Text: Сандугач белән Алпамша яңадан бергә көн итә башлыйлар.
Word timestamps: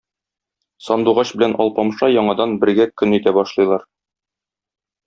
Сандугач 0.87 1.33
белән 1.35 1.53
Алпамша 1.65 2.11
яңадан 2.15 2.59
бергә 2.65 2.91
көн 3.03 3.15
итә 3.21 3.39
башлыйлар. 3.41 3.89